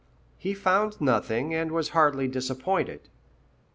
He 0.35 0.55
found 0.55 0.99
nothing, 0.99 1.53
and 1.53 1.71
was 1.71 1.89
hardly 1.89 2.27
disappointed. 2.27 3.07